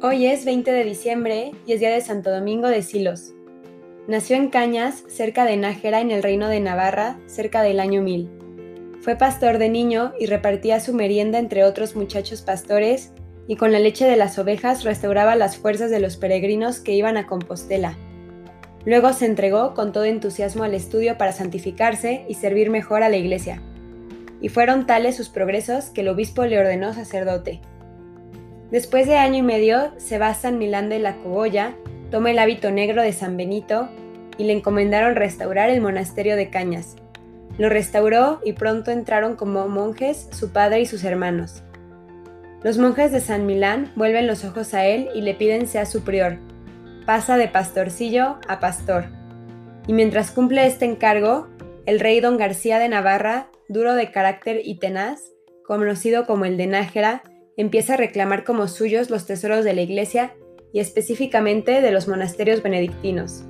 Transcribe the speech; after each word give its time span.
Hoy 0.00 0.26
es 0.26 0.44
20 0.44 0.70
de 0.70 0.84
diciembre 0.84 1.50
y 1.66 1.72
es 1.72 1.80
día 1.80 1.90
de 1.90 2.00
Santo 2.00 2.30
Domingo 2.30 2.68
de 2.68 2.82
Silos. 2.82 3.32
Nació 4.06 4.36
en 4.36 4.48
Cañas, 4.48 5.02
cerca 5.08 5.44
de 5.44 5.56
Nájera, 5.56 6.00
en 6.00 6.12
el 6.12 6.22
reino 6.22 6.46
de 6.46 6.60
Navarra, 6.60 7.18
cerca 7.26 7.62
del 7.62 7.80
año 7.80 8.00
1000. 8.00 8.30
Fue 9.00 9.16
pastor 9.16 9.58
de 9.58 9.68
niño 9.68 10.12
y 10.20 10.26
repartía 10.26 10.78
su 10.78 10.94
merienda 10.94 11.40
entre 11.40 11.64
otros 11.64 11.96
muchachos 11.96 12.42
pastores 12.42 13.10
y 13.48 13.56
con 13.56 13.72
la 13.72 13.80
leche 13.80 14.04
de 14.06 14.14
las 14.14 14.38
ovejas 14.38 14.84
restauraba 14.84 15.34
las 15.34 15.56
fuerzas 15.56 15.90
de 15.90 15.98
los 15.98 16.16
peregrinos 16.16 16.78
que 16.78 16.92
iban 16.92 17.16
a 17.16 17.26
Compostela. 17.26 17.98
Luego 18.84 19.12
se 19.12 19.26
entregó 19.26 19.74
con 19.74 19.90
todo 19.90 20.04
entusiasmo 20.04 20.62
al 20.62 20.74
estudio 20.74 21.18
para 21.18 21.32
santificarse 21.32 22.24
y 22.28 22.34
servir 22.34 22.70
mejor 22.70 23.02
a 23.02 23.08
la 23.08 23.16
iglesia. 23.16 23.60
Y 24.40 24.48
fueron 24.48 24.86
tales 24.86 25.16
sus 25.16 25.28
progresos 25.28 25.86
que 25.86 26.02
el 26.02 26.08
obispo 26.08 26.44
le 26.44 26.60
ordenó 26.60 26.94
sacerdote. 26.94 27.60
Después 28.70 29.06
de 29.06 29.16
año 29.16 29.38
y 29.38 29.42
medio 29.42 29.92
se 29.96 30.18
va 30.18 30.34
San 30.34 30.58
Milán 30.58 30.90
de 30.90 30.98
la 30.98 31.16
Cogolla, 31.16 31.74
toma 32.10 32.30
el 32.30 32.38
hábito 32.38 32.70
negro 32.70 33.02
de 33.02 33.12
San 33.12 33.36
Benito 33.36 33.88
y 34.36 34.44
le 34.44 34.52
encomendaron 34.52 35.16
restaurar 35.16 35.70
el 35.70 35.80
monasterio 35.80 36.36
de 36.36 36.50
Cañas. 36.50 36.96
Lo 37.56 37.68
restauró 37.70 38.40
y 38.44 38.52
pronto 38.52 38.90
entraron 38.90 39.36
como 39.36 39.68
monjes 39.68 40.28
su 40.32 40.52
padre 40.52 40.80
y 40.80 40.86
sus 40.86 41.02
hermanos. 41.04 41.62
Los 42.62 42.76
monjes 42.76 43.10
de 43.10 43.20
San 43.20 43.46
Milán 43.46 43.90
vuelven 43.96 44.26
los 44.26 44.44
ojos 44.44 44.74
a 44.74 44.84
él 44.84 45.08
y 45.14 45.22
le 45.22 45.34
piden 45.34 45.66
sea 45.66 45.86
su 45.86 46.02
prior. 46.02 46.38
Pasa 47.06 47.36
de 47.36 47.48
pastorcillo 47.48 48.38
a 48.48 48.60
pastor. 48.60 49.06
Y 49.86 49.92
mientras 49.94 50.30
cumple 50.30 50.66
este 50.66 50.84
encargo, 50.84 51.48
el 51.86 52.00
rey 52.00 52.20
don 52.20 52.36
García 52.36 52.78
de 52.78 52.90
Navarra, 52.90 53.48
duro 53.68 53.94
de 53.94 54.10
carácter 54.10 54.60
y 54.62 54.78
tenaz, 54.78 55.22
conocido 55.64 56.26
como 56.26 56.44
el 56.44 56.56
de 56.58 56.66
Nájera, 56.66 57.22
empieza 57.58 57.94
a 57.94 57.98
reclamar 57.98 58.44
como 58.44 58.68
suyos 58.68 59.10
los 59.10 59.26
tesoros 59.26 59.64
de 59.64 59.74
la 59.74 59.82
iglesia 59.82 60.32
y 60.72 60.80
específicamente 60.80 61.82
de 61.82 61.90
los 61.90 62.08
monasterios 62.08 62.62
benedictinos. 62.62 63.44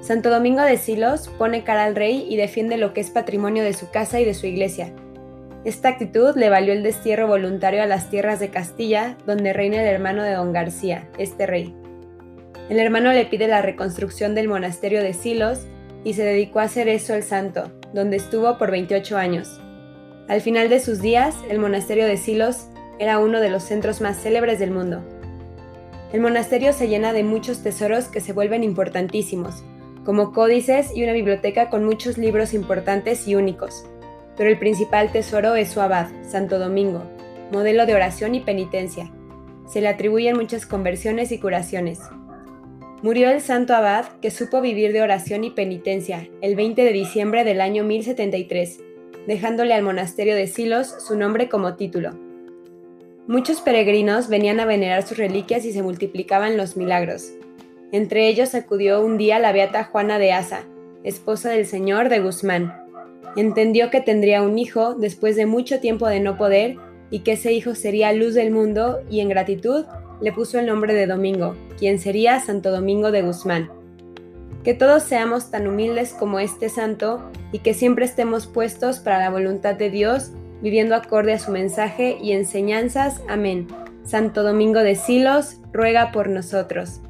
Santo 0.00 0.30
Domingo 0.30 0.62
de 0.62 0.76
Silos 0.76 1.28
pone 1.38 1.64
cara 1.64 1.84
al 1.84 1.96
rey 1.96 2.26
y 2.28 2.36
defiende 2.36 2.76
lo 2.76 2.92
que 2.92 3.00
es 3.00 3.10
patrimonio 3.10 3.64
de 3.64 3.72
su 3.72 3.90
casa 3.90 4.20
y 4.20 4.24
de 4.24 4.34
su 4.34 4.46
iglesia. 4.46 4.92
Esta 5.64 5.88
actitud 5.88 6.36
le 6.36 6.50
valió 6.50 6.72
el 6.72 6.84
destierro 6.84 7.26
voluntario 7.26 7.82
a 7.82 7.86
las 7.86 8.08
tierras 8.10 8.38
de 8.38 8.50
Castilla, 8.50 9.16
donde 9.26 9.52
reina 9.52 9.80
el 9.80 9.88
hermano 9.88 10.22
de 10.22 10.34
don 10.34 10.52
García, 10.52 11.08
este 11.18 11.46
rey. 11.46 11.74
El 12.68 12.78
hermano 12.78 13.12
le 13.12 13.24
pide 13.24 13.48
la 13.48 13.62
reconstrucción 13.62 14.34
del 14.34 14.46
monasterio 14.46 15.02
de 15.02 15.12
Silos 15.12 15.66
y 16.04 16.14
se 16.14 16.22
dedicó 16.22 16.60
a 16.60 16.64
hacer 16.64 16.86
eso 16.88 17.14
el 17.14 17.22
santo, 17.22 17.72
donde 17.92 18.16
estuvo 18.16 18.58
por 18.58 18.70
28 18.70 19.16
años. 19.16 19.60
Al 20.28 20.40
final 20.40 20.68
de 20.68 20.80
sus 20.80 21.00
días, 21.00 21.34
el 21.48 21.58
monasterio 21.58 22.06
de 22.06 22.16
Silos 22.16 22.68
era 22.98 23.18
uno 23.18 23.40
de 23.40 23.50
los 23.50 23.62
centros 23.62 24.00
más 24.00 24.20
célebres 24.20 24.58
del 24.58 24.70
mundo. 24.70 25.02
El 26.12 26.20
monasterio 26.20 26.72
se 26.72 26.88
llena 26.88 27.12
de 27.12 27.24
muchos 27.24 27.62
tesoros 27.62 28.08
que 28.08 28.20
se 28.20 28.32
vuelven 28.32 28.64
importantísimos, 28.64 29.64
como 30.04 30.32
códices 30.32 30.92
y 30.94 31.02
una 31.02 31.12
biblioteca 31.12 31.68
con 31.68 31.84
muchos 31.84 32.16
libros 32.16 32.54
importantes 32.54 33.26
y 33.26 33.34
únicos. 33.34 33.84
Pero 34.36 34.48
el 34.48 34.58
principal 34.58 35.10
tesoro 35.10 35.56
es 35.56 35.68
su 35.68 35.80
abad, 35.80 36.08
Santo 36.22 36.58
Domingo, 36.58 37.02
modelo 37.52 37.86
de 37.86 37.94
oración 37.94 38.34
y 38.34 38.40
penitencia. 38.40 39.10
Se 39.66 39.80
le 39.80 39.88
atribuyen 39.88 40.36
muchas 40.36 40.64
conversiones 40.64 41.32
y 41.32 41.38
curaciones. 41.38 42.00
Murió 43.02 43.30
el 43.30 43.40
santo 43.40 43.74
abad 43.74 44.06
que 44.22 44.30
supo 44.30 44.60
vivir 44.60 44.92
de 44.92 45.02
oración 45.02 45.44
y 45.44 45.50
penitencia 45.50 46.28
el 46.40 46.54
20 46.54 46.82
de 46.82 46.92
diciembre 46.92 47.44
del 47.44 47.60
año 47.60 47.84
1073, 47.84 48.80
dejándole 49.26 49.74
al 49.74 49.82
monasterio 49.82 50.36
de 50.36 50.46
Silos 50.46 50.94
su 51.00 51.16
nombre 51.16 51.48
como 51.48 51.74
título. 51.74 52.25
Muchos 53.28 53.60
peregrinos 53.60 54.28
venían 54.28 54.60
a 54.60 54.66
venerar 54.66 55.04
sus 55.04 55.18
reliquias 55.18 55.64
y 55.64 55.72
se 55.72 55.82
multiplicaban 55.82 56.56
los 56.56 56.76
milagros. 56.76 57.32
Entre 57.90 58.28
ellos 58.28 58.54
acudió 58.54 59.04
un 59.04 59.18
día 59.18 59.40
la 59.40 59.50
beata 59.50 59.82
Juana 59.82 60.20
de 60.20 60.32
Asa, 60.32 60.60
esposa 61.02 61.50
del 61.50 61.66
señor 61.66 62.08
de 62.08 62.20
Guzmán. 62.20 62.72
Entendió 63.34 63.90
que 63.90 64.00
tendría 64.00 64.42
un 64.42 64.60
hijo 64.60 64.94
después 64.94 65.34
de 65.34 65.44
mucho 65.44 65.80
tiempo 65.80 66.06
de 66.06 66.20
no 66.20 66.38
poder 66.38 66.76
y 67.10 67.20
que 67.20 67.32
ese 67.32 67.52
hijo 67.52 67.74
sería 67.74 68.12
luz 68.12 68.34
del 68.34 68.52
mundo 68.52 69.00
y 69.10 69.18
en 69.18 69.28
gratitud 69.28 69.86
le 70.20 70.32
puso 70.32 70.60
el 70.60 70.66
nombre 70.66 70.94
de 70.94 71.08
Domingo, 71.08 71.56
quien 71.78 71.98
sería 71.98 72.38
Santo 72.38 72.70
Domingo 72.70 73.10
de 73.10 73.22
Guzmán. 73.22 73.70
Que 74.62 74.72
todos 74.72 75.02
seamos 75.02 75.50
tan 75.50 75.66
humildes 75.66 76.12
como 76.12 76.38
este 76.38 76.68
santo 76.68 77.28
y 77.50 77.58
que 77.58 77.74
siempre 77.74 78.04
estemos 78.04 78.46
puestos 78.46 79.00
para 79.00 79.18
la 79.18 79.30
voluntad 79.30 79.74
de 79.74 79.90
Dios 79.90 80.30
viviendo 80.62 80.94
acorde 80.94 81.32
a 81.32 81.38
su 81.38 81.50
mensaje 81.50 82.18
y 82.20 82.32
enseñanzas. 82.32 83.22
Amén. 83.28 83.66
Santo 84.04 84.42
Domingo 84.42 84.80
de 84.80 84.94
Silos, 84.94 85.60
ruega 85.72 86.12
por 86.12 86.28
nosotros. 86.28 87.00